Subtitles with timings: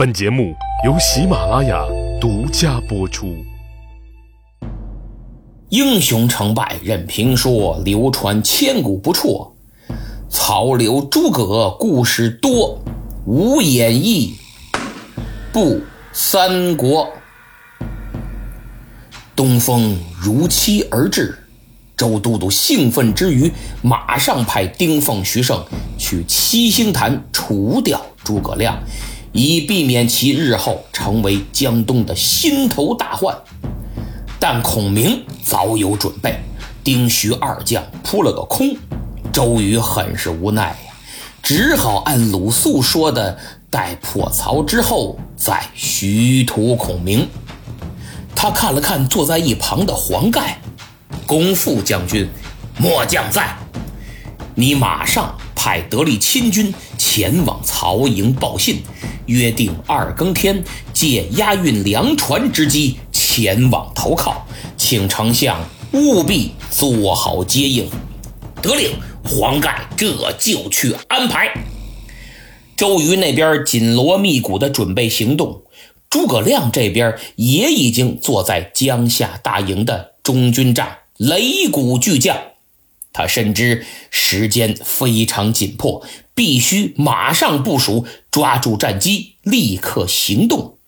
[0.00, 1.84] 本节目由喜马拉雅
[2.18, 3.36] 独家播出。
[5.68, 9.54] 英雄成败任评说，流传千古不辍。
[10.30, 12.78] 曹刘诸葛故事多，
[13.26, 14.38] 无演义
[15.52, 15.78] 不
[16.14, 17.06] 三国。
[19.36, 21.38] 东风如期而至，
[21.94, 25.62] 周都督兴奋之余，马上派丁奉、徐盛
[25.98, 28.82] 去七星坛除掉诸葛亮。
[29.32, 33.36] 以避免其日后成为江东的心头大患，
[34.38, 36.40] 但孔明早有准备，
[36.82, 38.76] 丁徐二将扑了个空。
[39.32, 40.94] 周瑜很是无奈呀，
[41.42, 43.38] 只好按鲁肃说的，
[43.70, 47.28] 待破曹之后再徐图孔明。
[48.34, 50.60] 他看了看坐在一旁的黄盖，
[51.26, 52.28] 公副将军，
[52.78, 53.56] 末将在，
[54.60, 58.82] 你马上派得力亲军前往曹营报信。
[59.24, 65.58] 约定二更天，借押运粮船之机前往投靠，请丞相
[65.92, 67.88] 务必做好接应。
[68.60, 68.90] 得令，
[69.24, 71.48] 黄盖这就去安排。
[72.76, 75.62] 周瑜那边紧锣密鼓的准备行动，
[76.10, 80.86] 诸葛亮这边也已经坐在江夏大营的中军帐，
[81.18, 82.36] 擂鼓巨将。
[83.12, 86.02] 他深知时间非常紧迫。
[86.34, 90.78] 必须马上部署，抓住战机，立刻行动。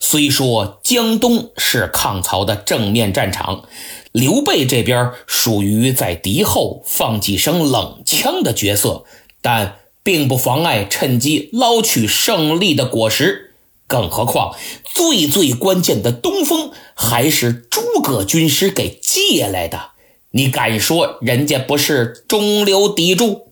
[0.00, 3.64] 虽说江东是抗曹的正面战场，
[4.12, 9.04] 刘备这边属于在敌后放几声冷枪的角色，
[9.42, 13.52] 但并不妨碍趁机捞取胜利的果实。
[13.86, 14.54] 更何况
[14.94, 19.90] 最最关键的东风还是诸葛军师给借来的，
[20.30, 23.48] 你敢说人家不是中流砥柱？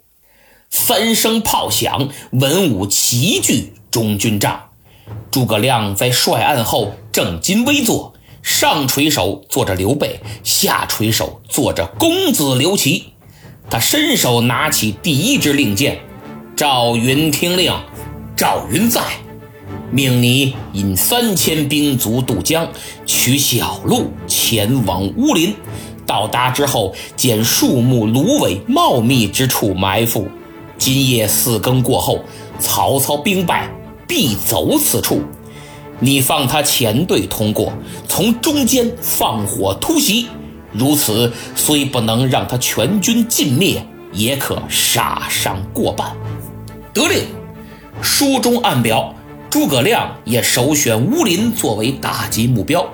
[0.68, 4.64] 三声炮响，文武齐聚中军帐。
[5.30, 13.14] 诸葛亮在帅案后正襟危坐，上垂手坐着刘备，下垂手坐着公子刘琦。
[13.70, 16.00] 他伸手拿起第一支令箭
[16.54, 17.72] ：“赵云听令，
[18.36, 19.00] 赵云在，
[19.90, 22.70] 命你引三千兵卒渡江，
[23.06, 25.56] 取小路前往乌林。
[26.06, 30.28] 到达之后，见树木芦苇茂密之处埋伏。”
[30.78, 32.20] 今夜四更过后，
[32.58, 33.68] 曹操兵败，
[34.06, 35.22] 必走此处。
[35.98, 37.72] 你放他前队通过，
[38.06, 40.28] 从中间放火突袭。
[40.72, 46.14] 如此，虽不能让他全军尽灭，也可杀伤过半。
[46.92, 47.24] 得令。
[48.02, 49.14] 书中暗表，
[49.48, 52.86] 诸葛亮也首选乌林作为打击目标，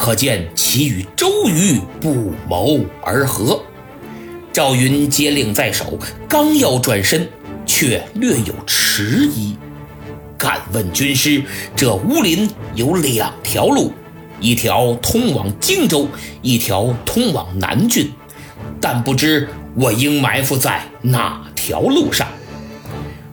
[0.00, 3.62] 可见其与周瑜不谋而合。
[4.50, 7.28] 赵云接令在手，刚要转身，
[7.66, 9.54] 却略有迟疑。
[10.38, 11.42] 敢问军师，
[11.76, 13.92] 这乌林有两条路，
[14.40, 16.08] 一条通往荆州，
[16.40, 18.10] 一条通往南郡，
[18.80, 22.26] 但不知我应埋伏在哪条路上。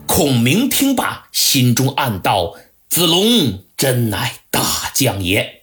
[0.06, 2.56] 孔明听罢，心中暗道：
[2.90, 4.62] 子龙真乃大
[4.94, 5.57] 将也，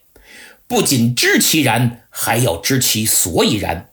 [0.75, 3.91] 不仅知其然，还要知其所以然。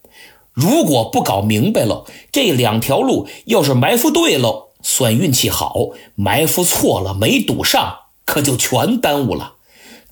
[0.51, 9.57] 如果不搞明白了，这两条路要是埋伏对了，算运气好；埋伏错了，没堵上，可就全耽误了。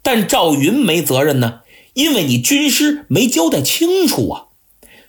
[0.04, 1.62] 但赵云没责任呢，
[1.96, 4.46] 因为你军师没交代清楚啊。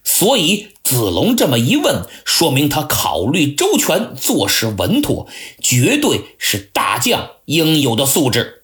[0.03, 5.29] 所以子龙这么一问，说明他考虑周全，做事稳妥，
[5.61, 8.63] 绝对是大将应有的素质。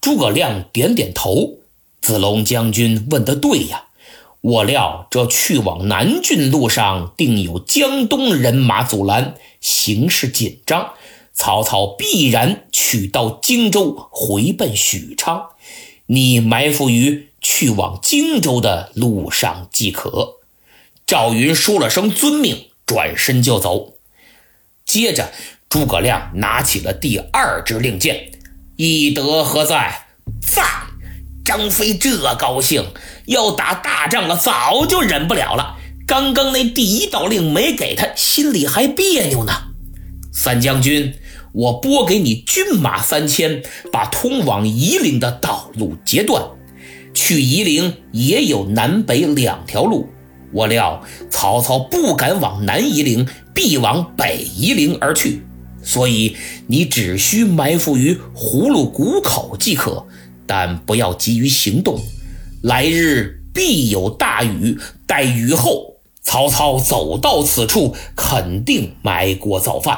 [0.00, 1.59] 诸葛亮点点头，
[2.00, 3.84] 子龙将军问得对呀。
[4.42, 10.94] 我料这去往南郡路上定有江东人马阻拦，形势紧张，
[11.34, 15.50] 曹操必然取到荆州，回奔许昌。
[16.06, 20.36] 你埋伏于去往荆州的路上即可。
[21.06, 23.94] 赵云说了声遵命，转身就走。
[24.86, 25.32] 接着，
[25.68, 28.32] 诸葛亮拿起了第二支令箭
[28.76, 30.06] ：“翼德何在？
[30.40, 30.64] 在。”
[31.44, 32.84] 张飞这高兴，
[33.26, 35.76] 要打大仗了，早就忍不了了。
[36.06, 39.52] 刚刚那第一道令没给他，心里还别扭呢。
[40.32, 41.14] 三将军，
[41.52, 46.44] 我拨给你军马三千，把通往夷陵的道路截断。
[47.14, 50.08] 去夷陵也有南北两条路，
[50.52, 55.42] 我料曹操不敢往南夷陵，必往北夷陵而去，
[55.82, 56.36] 所以
[56.68, 60.06] 你只需埋伏于葫芦谷口即可。
[60.52, 62.00] 但不要急于行动，
[62.60, 64.76] 来日必有大雨。
[65.06, 69.96] 待雨后，曹操走到此处，肯定埋锅造饭。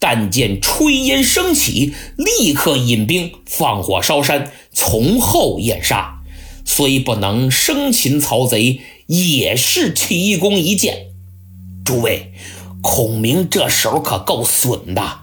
[0.00, 6.20] 但见炊烟升起，立刻引兵放火烧山，从后掩杀。
[6.64, 11.10] 虽不能生擒曹贼，也是奇功一件。
[11.84, 12.32] 诸位，
[12.82, 15.20] 孔明这手可够损的。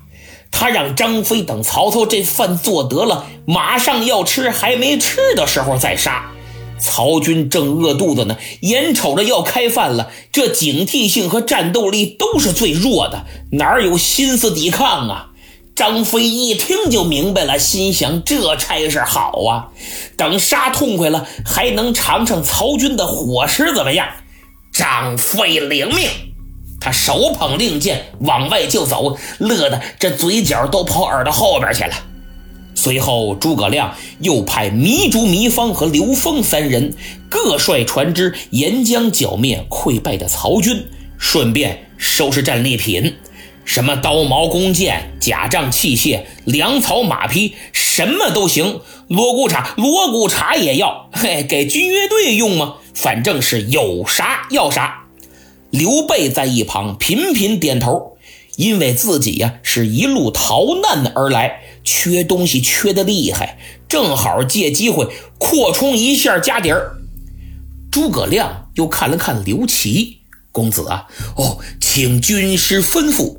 [0.53, 6.31] 他让张飞等曹操这饭做得了，马上要吃，还没吃的时候再杀。
[6.79, 15.29] 曹军正饿肚子呢，眼瞅着要开饭了，这警惕性和战斗力都是最弱的，哪有心思抵抗啊？
[15.75, 19.69] 张飞一听就明白了，心想这差事好啊，
[20.15, 24.07] 等杀痛快了，还能尝尝曹军的伙食怎么样？
[24.71, 26.09] 张飞领命，
[26.83, 31.93] 他手捧令箭往外就走，乐得这嘴角都跑耳朵后边去了。
[32.75, 36.93] 随后，诸葛亮又派糜竺、糜芳和刘封三人
[37.29, 40.85] 各率船只沿江剿灭溃败的曹军，
[41.17, 43.15] 顺便收拾战利品，
[43.63, 48.81] 什么刀矛弓箭、甲仗器械、粮草马匹，什么都行。
[49.07, 52.75] 锣鼓茶，锣鼓茶也要，嘿，给军乐队用吗？
[52.93, 55.02] 反正是有啥要啥。
[55.73, 58.15] 刘备在一旁频频点头，
[58.57, 61.61] 因为自己呀是一路逃难而来。
[61.83, 63.57] 缺东西缺的厉害，
[63.89, 65.09] 正好借机会
[65.39, 66.97] 扩充一下家底儿。
[67.91, 70.19] 诸葛亮又看了看刘琦
[70.51, 73.37] 公子啊，哦，请军师吩咐。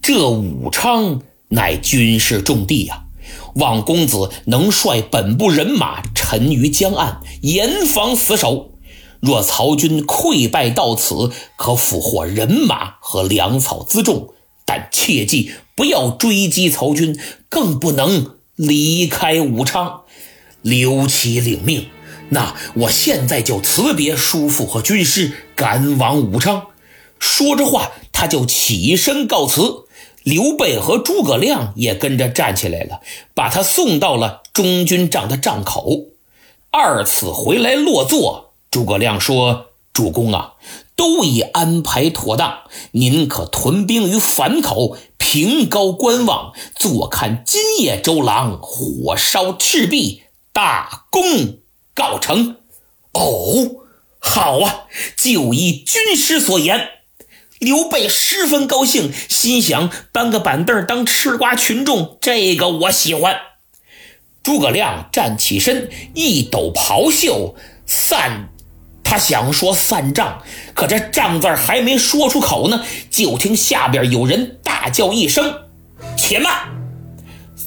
[0.00, 3.04] 这武昌乃军事重地呀，
[3.56, 8.71] 望公子能率本部人马沉于江岸，严防死守。
[9.22, 14.34] 若曹军溃败到此，可俘获人马和粮草辎重。
[14.64, 17.16] 但切记不要追击曹军，
[17.48, 20.02] 更不能离开武昌。
[20.60, 21.86] 刘琦领命，
[22.30, 26.66] 那我现在就辞别叔父和军师，赶往武昌。
[27.20, 29.84] 说着话，他就起身告辞。
[30.24, 33.00] 刘备和诸葛亮也跟着站起来了，
[33.34, 36.06] 把他送到了中军帐的帐口。
[36.70, 39.66] 二次回来落座，诸葛亮说。
[39.92, 40.54] 主公啊，
[40.96, 42.60] 都已安排妥当，
[42.92, 51.58] 您可屯兵于樊口，凭高观望，坐看今夜周郎火烧赤壁，大功
[51.94, 52.56] 告成。
[53.12, 53.84] 哦，
[54.18, 56.88] 好啊，就依军师所言。
[57.58, 63.38] 刘备十分高兴，心想搬个板凳当吃瓜群众，这个我喜欢。
[64.42, 67.54] 诸葛亮站起身，一抖袍袖，
[67.84, 68.48] 散。
[69.12, 70.38] 他想说散账，
[70.72, 75.54] 可这账字还没说出口呢，就听下边有人大叫一声
[76.16, 76.50] ：“且慢！”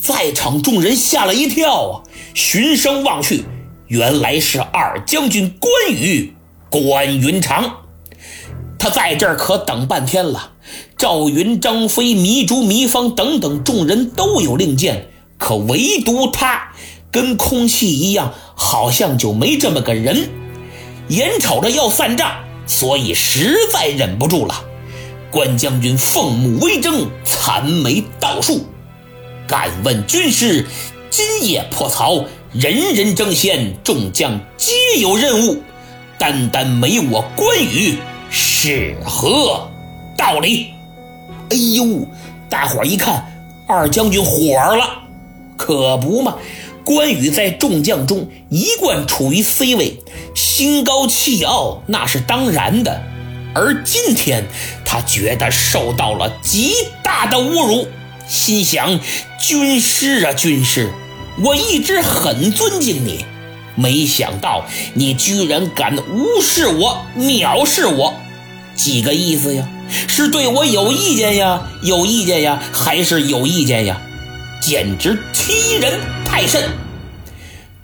[0.02, 2.02] 在场众人吓了一跳啊，
[2.34, 3.46] 循声望去，
[3.86, 6.34] 原来是二将军关羽
[6.72, 7.82] 关云长。
[8.80, 10.54] 他在这儿可等半天了，
[10.98, 16.72] 赵云、张飞、糜竺、糜芳等等众人都有令箭，可唯独他
[17.12, 20.28] 跟空气一样，好像就没这么个人。
[21.10, 22.32] 眼瞅着要散账，
[22.66, 24.64] 所以实在忍不住了。
[25.32, 28.66] 关将军凤目微睁，残眉倒竖。
[29.48, 30.66] 敢问军师，
[31.10, 35.62] 今夜破曹，人人争先，众将皆有任务，
[36.18, 37.98] 单单没我关羽，
[38.32, 39.70] 是何
[40.18, 40.72] 道理？
[41.50, 42.08] 哎呦，
[42.50, 43.24] 大伙一看，
[43.68, 45.04] 二将军火了，
[45.56, 46.36] 可不嘛。
[46.86, 50.00] 关羽在众将中一贯处于 C 位，
[50.36, 53.02] 心高气傲那是当然的。
[53.56, 54.46] 而今天
[54.86, 56.74] 他觉得受到了极
[57.04, 57.88] 大的侮辱，
[58.28, 59.00] 心想：
[59.42, 60.92] 军师啊，军师，
[61.44, 63.26] 我一直很尊敬你，
[63.76, 68.14] 没想到你居然敢无视我、藐视我，
[68.76, 69.68] 几个意思呀？
[70.08, 71.64] 是对我有意见呀？
[71.82, 72.62] 有意见呀？
[72.72, 74.02] 还是有意见呀？
[74.68, 76.72] 简直欺人太甚！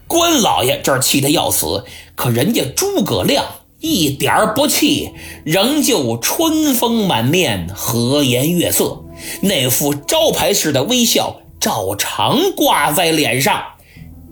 [0.07, 1.85] 关老爷这儿气得要死，
[2.15, 3.45] 可人家诸葛亮
[3.81, 5.11] 一点儿不气，
[5.45, 8.99] 仍旧春风满面，和颜悦色，
[9.41, 13.61] 那副招牌式的微笑照常挂在脸上。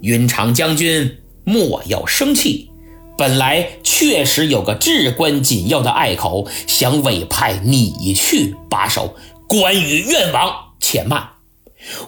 [0.01, 2.72] 云长将军莫要生气，
[3.15, 9.15] 本来确实有个至关紧要的隘口，想委派你去把守。
[9.48, 11.29] 关羽愿往，且慢。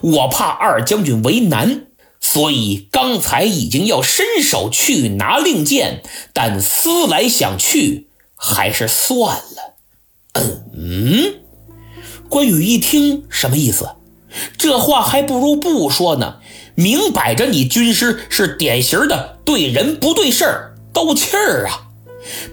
[0.00, 1.86] 我怕二将军为难，
[2.20, 6.02] 所以刚才已经要伸手去拿令箭，
[6.32, 9.74] 但思来想去，还是算了。
[10.74, 11.34] 嗯，
[12.28, 13.90] 关羽一听什么意思？
[14.56, 16.36] 这话还不如不说呢。
[16.74, 21.88] 明摆着你军师是典型的对人不对事儿，斗气儿啊！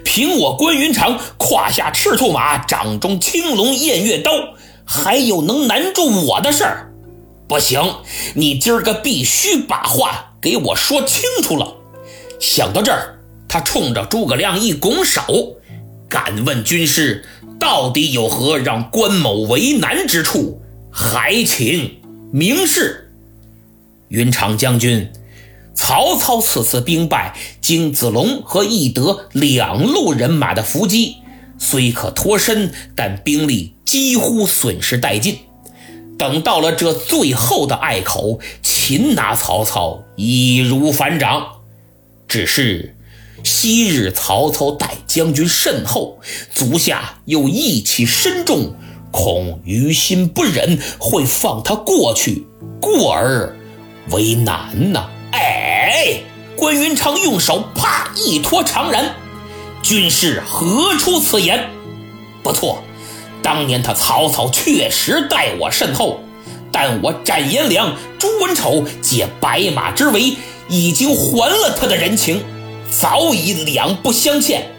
[0.04, 4.32] 凭我关云长胯下赤兔马，掌中青龙偃月刀。
[4.84, 6.89] 还有能难住我的事儿？
[7.50, 7.82] 不行，
[8.36, 11.76] 你今儿个必须把话给我说清楚了。
[12.40, 15.58] 想到这儿，他冲着诸葛亮一拱手，
[16.08, 17.26] 敢问军师，
[17.60, 20.62] 到底有何让关某为难之处？
[20.92, 22.00] 还请
[22.32, 23.12] 明示。
[24.10, 25.12] 云长将军，
[25.74, 31.16] 曹操此次兵败，经子龙和翼德两路人马的伏击，
[31.58, 35.40] 虽可脱身，但兵力几乎损失殆尽。
[36.20, 41.48] 等到了这最后的隘口，擒拿曹操易如反掌。
[42.28, 42.98] 只是
[43.44, 46.20] 昔日曹操待将军甚厚，
[46.54, 48.76] 足下又义气深重，
[49.12, 52.46] 恐于心不忍，会放他过去，
[52.82, 53.56] 过而。
[54.12, 55.08] 为难呐！
[55.32, 56.22] 哎，
[56.58, 59.06] 关云长用手啪一托长髯，
[59.84, 61.70] 军师何出此言？
[62.42, 62.84] 不错，
[63.42, 66.20] 当年他曹操确实待我甚厚，
[66.72, 70.36] 但我斩颜良、诛文丑解白马之围，
[70.68, 72.44] 已经还了他的人情，
[72.92, 74.70] 早已两不相欠。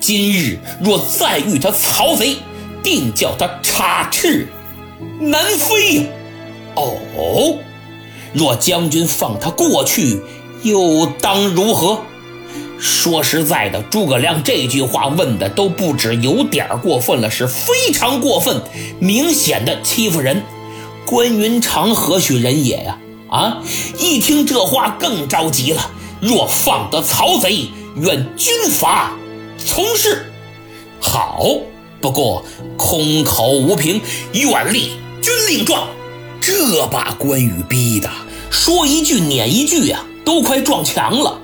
[0.00, 2.36] 今日若再遇他曹贼，
[2.82, 4.46] 定叫他插翅
[5.20, 6.04] 难飞呀！
[6.76, 7.58] 哦。
[8.34, 10.20] 若将军放他过去，
[10.62, 12.02] 又当如何？
[12.78, 18.62] 说实在的，诸葛亮这句话问的都不止有点过分了，是非常过分，
[19.00, 20.42] 明显的欺负人。
[21.04, 22.98] 关云长何许人也呀？
[23.30, 23.62] 啊！
[23.98, 25.90] 一听这话更着急了。
[26.20, 29.12] 若放得曹贼，愿军法
[29.64, 30.30] 从事。
[31.00, 31.44] 好，
[32.00, 32.44] 不过
[32.76, 34.00] 空口无凭，
[34.32, 34.92] 愿立
[35.22, 35.88] 军令状。
[36.40, 38.08] 这把关羽逼的，
[38.50, 41.40] 说一句撵一句呀，都快撞墙了。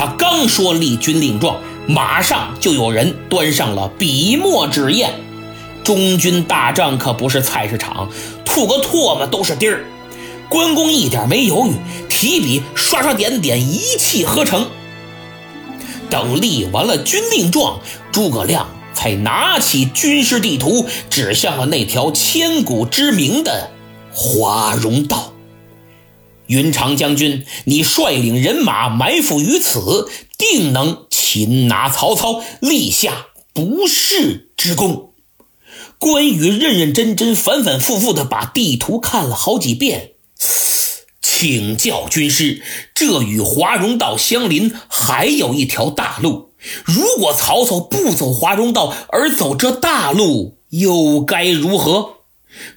[0.00, 5.12] 他刚说立军令状，马上就有人端上了笔墨纸砚。
[5.84, 8.08] 中军大帐可不是菜市场，
[8.42, 9.84] 吐个唾沫都是钉儿。
[10.48, 11.72] 关公一点没犹豫，
[12.08, 14.70] 提笔刷刷点点，一气呵成。
[16.08, 17.78] 等立完了军令状，
[18.10, 23.68] 诸葛亮才拿起军事地图，指向了那条千古知名的。
[24.10, 25.29] 华容道，
[26.50, 35.12] 云长将军，你率领人马埋伏于此，定能擒拿曹操，立下不世之功。
[35.96, 40.14] 关羽认认真真、反反复复的把地图看了好几遍，
[41.22, 42.60] 请教军师，
[42.96, 46.50] 这与华容道相邻，还有一条大路。
[46.84, 52.14] 如果曹操不走华容道，而走这大路，又该如何？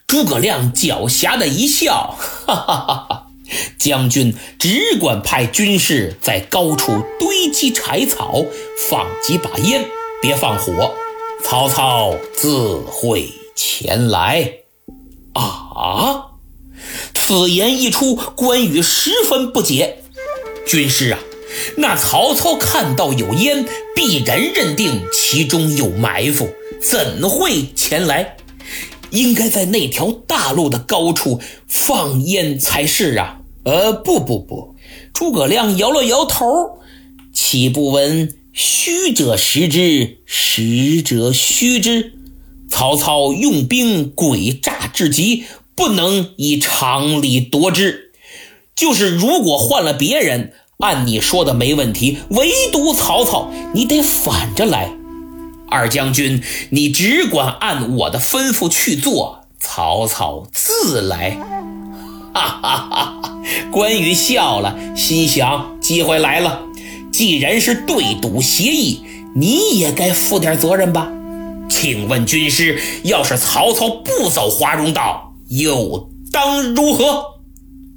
[0.05, 2.15] 诸葛亮狡黠的一笑，
[2.45, 3.22] 哈哈哈哈！
[3.77, 8.45] 将军只管派军士在高处堆积柴草，
[8.89, 9.85] 放几把烟，
[10.21, 10.93] 别放火，
[11.43, 14.53] 曹操自会前来。
[15.33, 16.31] 啊！
[17.15, 20.03] 此言一出，关羽十分不解。
[20.67, 21.19] 军师啊，
[21.77, 26.49] 那曹操看到有烟，必然认定其中有埋伏，
[26.81, 28.37] 怎会前来？
[29.09, 33.39] 应该在那条大路的高处放烟才是啊！
[33.63, 34.75] 呃，不不不，
[35.13, 36.79] 诸葛亮摇了摇头，
[37.33, 42.13] 岂不闻虚者实之，实者虚之？
[42.69, 45.43] 曹操用兵诡诈至极，
[45.75, 48.11] 不能以常理夺之。
[48.75, 54.91] 就是如果换了别人，按你说的没问题，唯独曹操，你得反着来。
[55.69, 61.37] 二将军，你只管按我的吩咐去做，曹操自来。
[62.33, 63.32] 哈哈哈哈！
[63.71, 66.61] 关羽笑了，心想：机会来了。
[67.11, 69.01] 既然是对赌协议，
[69.35, 71.11] 你也该负点责任吧？
[71.69, 77.25] 请问军师，要是曹操不走华容道，又当如何？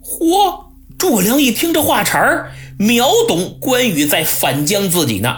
[0.02, 0.66] 嚯！
[0.98, 5.36] 诸葛亮一听这话茬儿，秒懂关羽在反将自己呢。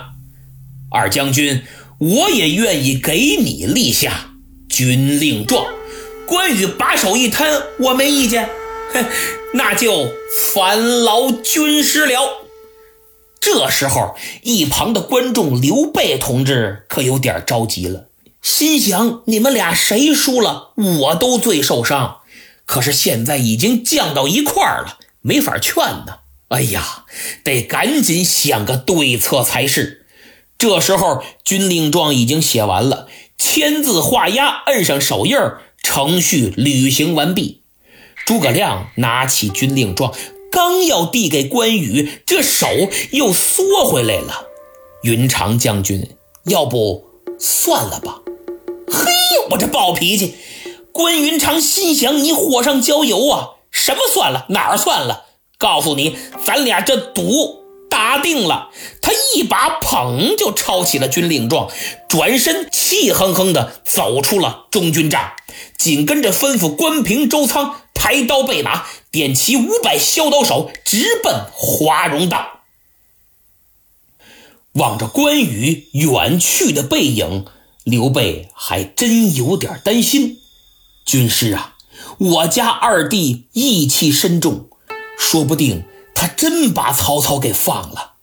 [0.90, 1.62] 二将军。
[2.00, 4.28] 我也愿意给你立下
[4.68, 5.66] 军令状。
[6.28, 8.48] 关羽把手一摊，我没意见。
[8.92, 9.06] 哼，
[9.54, 12.46] 那就烦劳军师了。
[13.40, 18.06] 这时候，一旁的观众刘备同志可有点着急了，
[18.42, 22.18] 心想：你们俩谁输了，我都最受伤。
[22.66, 26.18] 可是现在已经降到一块儿了，没法劝呢。
[26.48, 27.04] 哎呀，
[27.44, 30.06] 得赶紧想个对策才是。
[30.58, 33.06] 这时候，军令状已经写完了，
[33.38, 35.36] 签字画押，摁上手印，
[35.82, 37.57] 程序履行完毕。
[38.28, 40.12] 诸葛亮拿起军令状，
[40.52, 42.68] 刚要递给关羽，这手
[43.12, 44.44] 又缩回来了。
[45.02, 47.04] 云长将军，要不
[47.40, 48.18] 算了吧？
[48.92, 49.06] 嘿，
[49.48, 50.34] 我这暴脾气！
[50.92, 53.52] 关云长心想：你火上浇油啊！
[53.70, 54.44] 什么算了？
[54.50, 55.24] 哪儿算了？
[55.56, 58.68] 告诉你，咱俩这赌打定了。
[59.00, 61.70] 他一把捧就抄起了军令状，
[62.06, 65.32] 转身气哼哼的走出了中军帐，
[65.78, 72.60] 紧跟着吩咐关平、周仓抬刀备马，点齐五百削刀手，直奔华容道。
[74.72, 77.44] 望着关羽远去的背影，
[77.84, 80.38] 刘备还真有点担心。
[81.04, 81.74] 军师啊，
[82.18, 84.68] 我家二弟义气深重。
[85.18, 88.14] 说不定他真把曹操给放了。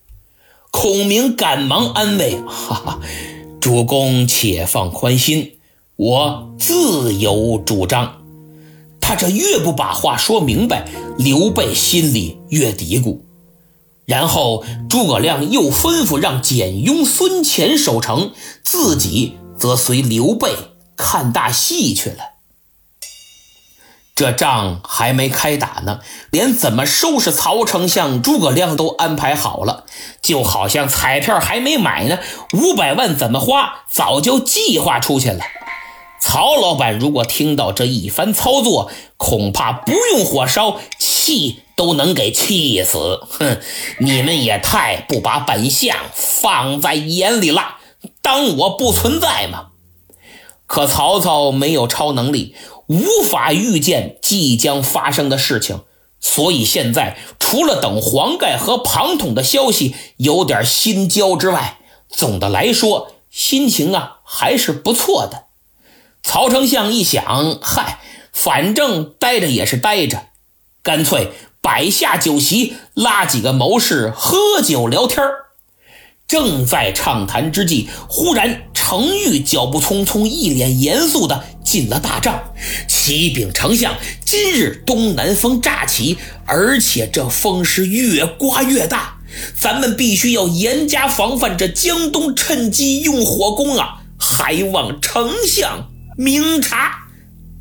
[0.71, 2.99] 孔明赶忙安慰：“哈哈，
[3.59, 5.59] 主公且放宽心，
[5.95, 8.21] 我自有主张。”
[9.07, 13.19] 他这越不把话说明白，刘备心里越嘀咕。
[14.05, 18.31] 然后诸葛亮又吩咐让简雍、孙乾守城，
[18.63, 20.55] 自己则随刘备
[20.97, 22.17] 看大戏去了。
[24.15, 25.99] 这仗还没开打呢，
[26.31, 29.85] 连怎么收拾曹丞相、诸葛亮都安排好了，
[30.19, 32.17] 就好像彩票还没买呢，
[32.53, 35.43] 五百万怎么花早就计划出去了。
[36.27, 43.21] 曹老板如果听到这一番操作，恐怕不用火烧，气都能给气死。
[43.29, 43.59] 哼，
[43.99, 47.75] 你们也太不把本相放在眼里了，
[48.23, 49.67] 当我不存在吗？
[50.65, 52.55] 可曹操没有超能力。
[52.87, 55.81] 无法预见即将发生的事情，
[56.19, 61.77] 所以现在除了等黄盖和庞统的消息有点心焦之外，
[62.09, 65.44] 总的来说心情啊还是不错的。
[66.27, 67.99] 曹丞相一想，嗨，
[68.33, 70.23] 反正待着也是待着，
[70.81, 75.23] 干脆摆下酒席，拉几个谋士喝酒聊天
[76.27, 82.43] 正在畅谈之际，忽然程昱脚步匆匆，一脸严肃的进了大帐。
[82.87, 83.93] 启禀丞相，
[84.25, 86.17] 今日东南风乍起，
[86.47, 89.19] 而且这风是越刮越大，
[89.55, 91.55] 咱们必须要严加防范。
[91.55, 97.07] 这江东趁机用火攻啊，还望丞相明察。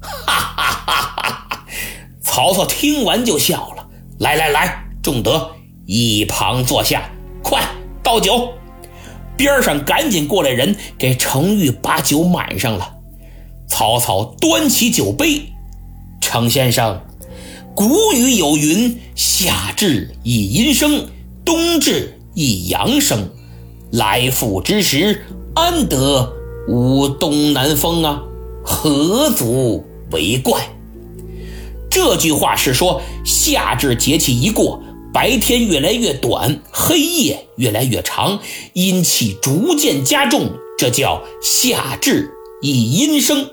[0.01, 1.67] 哈哈哈哈哈！
[2.23, 3.87] 曹操听完就笑了。
[4.19, 5.51] 来来来，仲德
[5.87, 7.11] 一旁坐下，
[7.43, 7.63] 快
[8.03, 8.53] 倒酒。
[9.37, 12.95] 边上赶紧过来人，给程昱把酒满上了。
[13.67, 15.53] 曹操端起酒杯，
[16.21, 17.01] 程先生，
[17.75, 21.09] 古语有云：“夏至以阴生，
[21.45, 23.29] 冬至以阳生。”
[23.91, 26.33] 来复之时，安得
[26.69, 28.23] 无东南风啊？
[28.65, 30.69] 何足为怪？
[31.91, 38.41] 这句话是说，夏至节气一过，白天越来越短，黑夜越来越长，
[38.73, 43.51] 阴气逐渐加重，这叫夏至以阴生。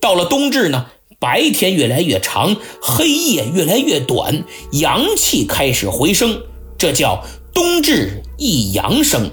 [0.00, 0.86] 到了冬至呢，
[1.18, 6.42] 白天越来越长，黑夜越来越短，阳气开始回升，
[6.76, 7.24] 这叫
[7.54, 9.30] 冬至一阳生。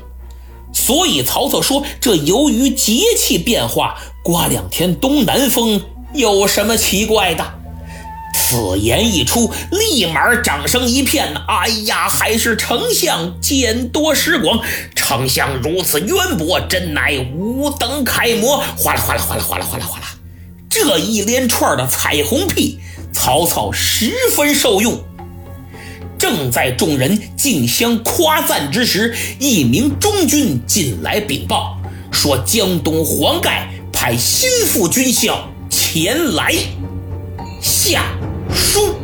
[0.71, 5.81] 所以曹操说，这由于节气变化，刮两天东南风
[6.13, 7.53] 有什么奇怪的？
[8.33, 11.33] 此言一出，立马掌声一片。
[11.47, 14.61] 哎呀，还是丞相见多识广，
[14.95, 18.57] 丞相如此渊博，真乃吾等楷模。
[18.77, 20.05] 哗啦哗啦哗啦哗啦哗啦哗啦。
[20.69, 22.79] 这一连串的彩虹屁，
[23.11, 24.99] 曹操十分受用。
[26.17, 31.77] 正在众人竞相夸赞之时，一名中军进来禀报，
[32.11, 33.69] 说江东黄盖
[34.01, 36.53] 派心腹军校前来
[37.61, 38.17] 下
[38.49, 38.95] 书。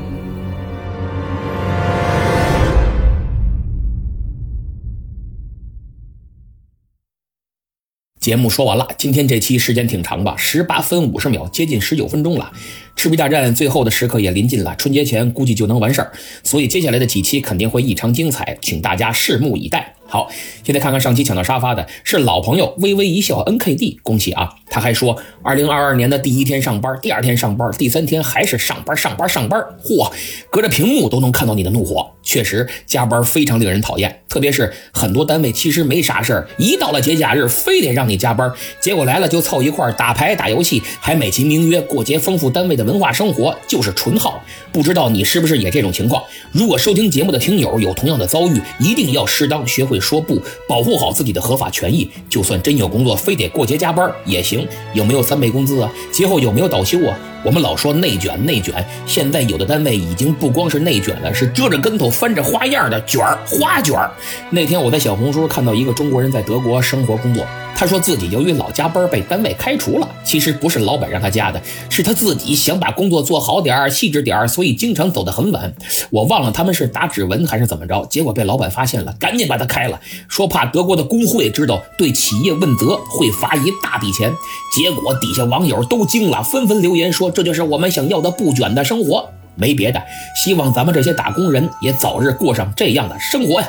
[8.21, 12.53] 节目说完了，今天这期时间挺长吧，十八分五十秒，接近十九分钟了。
[12.95, 19.93] 赤壁大战最后的时刻也临近了，春节前估计就能完事儿，所以接下来的几期肯定会异常精彩，请大家拭目以待。
[20.08, 20.31] 好，
[20.63, 24.55] 现在看看上期抢到沙发的是老朋友微微一笑 N K D，恭喜啊！
[24.75, 30.11] 他还说，二零二二年的第一天上班，第二天上班，第三天还是上班上班上班，嚯，
[30.49, 32.05] 隔着屏幕都能看到你的怒火。
[32.21, 44.43] 确实，加班非常令人讨厌，特别是很多单位其实没啥事儿，一到了节假日非得让你加班，结果来了就凑一块儿打牌打游戏，还美其名曰过节丰富单位的文化生活，就是纯耗。
[44.73, 46.21] 不知道你是不是也这种情况？
[46.51, 49.99] 如果收听节目的听友有同样的遭遇，一定要适当学会。
[49.99, 52.09] 说不，保护好自己的合法权益。
[52.27, 54.64] 就算真有工作，非得过节加班也行。
[54.93, 55.91] 有没有三倍工资啊？
[56.12, 57.17] 节后有没有倒休啊？
[57.43, 58.73] 我们老说内卷内卷，
[59.06, 64.10] 现在有的单位已经不光是内卷了，是遮着跟头翻着花样的卷儿花卷儿。
[64.49, 67.45] 那天我在小红书看到一个中国人在德国生活工作。
[67.78, 75.73] 他说自己由于老加班被单位开除了，其实不是老板让他加的，是他自己想把工作做好点儿、细致点儿，所以经常走得很晚。
[76.10, 79.99] 我忘了他们是打指纹还是怎么着，结果被老板发现了，赶紧把他开了，
[80.30, 84.32] 说怕德国的工会知道对企业问责会罚一大笔钱。
[84.73, 89.29] 结果底下网友都惊了，纷纷留言说这就是我们想要的不卷的生活。
[89.55, 90.01] 没别的，
[90.43, 93.67] 希望咱们这些打工人也早日过上这样的生活呀。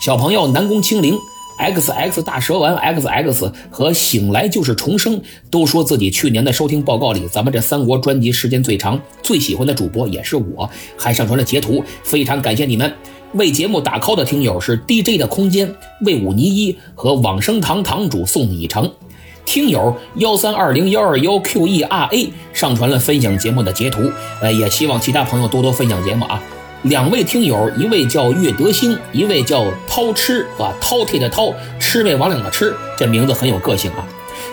[0.00, 1.18] 小朋友南宫清零。
[1.60, 12.90] X X 大蛇丸 X X 和醒来就是重生都说自己去年的收听报告里，咱们这三国专辑时间最长，最喜欢的主播也是我，还上传了截图，非常感谢你们。
[13.34, 15.70] 为节目打 call 的听友是 DJ 的空间、
[16.06, 18.90] 魏武尼一和往生堂堂主送你一程。
[19.50, 24.08] 听友幺三二零幺二幺 QERA 上传了分享节目的截图，
[24.40, 26.40] 呃，也希望其他朋友多多分享节目啊。
[26.82, 34.06] 两位听友，一位叫岳德兴，一位叫饕吃啊，饕餮的饕，魑魅魍魉的魑，这名字很有个性啊。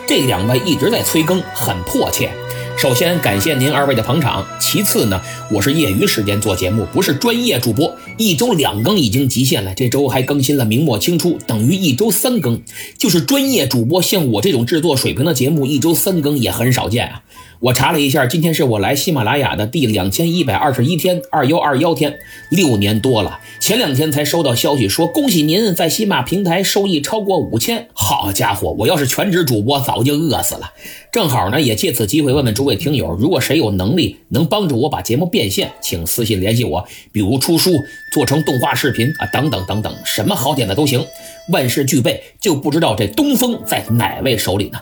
[0.07, 2.31] 这两位一直在催更，很迫切。
[2.75, 12.61] 首先感谢您二位的捧场，其次呢，我是业余时间做节目，不是专业主播，一周两更已经极限了，这周还更新了明末清初，等于一周三更。
[12.97, 17.23] 就是专业主播像我这种制作水平的节目，一周三更也很少见啊。
[17.59, 22.19] 我查了一下，今天是我来喜马拉雅的第两千一百二十一天，二幺二幺天，
[22.51, 23.39] 六年多了。
[23.59, 27.87] 前两天才收到消息说，恭喜您在喜马平台收益超过五千。
[27.93, 30.71] 好家伙，我要是全职主播，早就饿死了。
[31.11, 37.71] 正好呢，也借此机会问问诸位听友，如果谁有能力能帮助我把节目变现，请私信联系我，比如出书、
[38.13, 41.03] 做成动画视频啊，等等等等，什么好点子都行。
[41.51, 44.79] 万事俱备，就不知道这东风在哪位手里呢？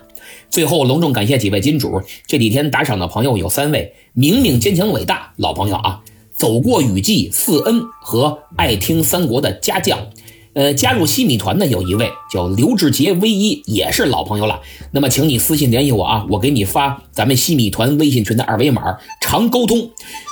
[0.56, 6.00] 最后隆重感谢几位金主，这几天打赏的朋友有三位：明明坚强伟大老朋友啊，
[6.34, 10.00] 走过雨季四恩和爱听三国的家将。
[10.54, 14.62] 呃，加入西米团的有一位叫刘志杰唯一，也是老朋友了。
[14.92, 18.96] 那么，请你私信联系我啊，我给你发咱们西米团微信群的二维码，
[19.36, 19.90] 常沟通。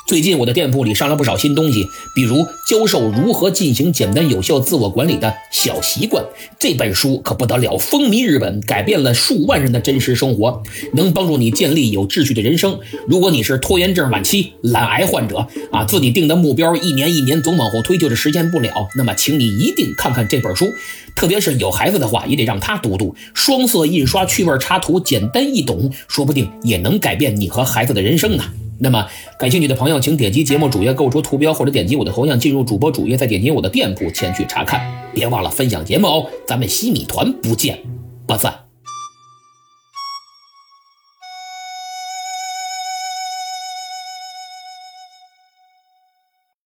[0.08, 1.86] 最近我的店铺里上了不少新东西，
[2.16, 6.24] 比如教授如何进行简单有效自我管理的小习惯
[6.58, 10.64] 这本书可不得了，风靡日本，改变了数万人的真实生活，
[10.94, 12.80] 能帮助你建立有秩序的人生。
[13.06, 20.74] 如果你是拖延症晚期、懒癌患者啊，自己定的目标一年一年总往后推，就是实现不了，那么请你一定看看这本书，
[21.14, 23.14] 特别是有孩子的话，也得让他读读。
[23.34, 28.44] 双色印刷、趣味插图，简单易懂，说不定也能改变你和孩子的人生呢。
[28.80, 29.08] 那么，
[29.40, 34.82] 感兴趣的朋友，请点击节目主页购出图标，或者点击我的头像进入主播主页，再点击我的店铺前去查看。
[35.14, 37.80] 别忘了分享节目哦，咱们西米团不见
[38.28, 38.63] 不散。